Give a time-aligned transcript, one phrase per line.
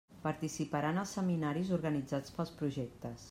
[0.21, 3.17] Participarà en els seminaris organitzats pels projectes.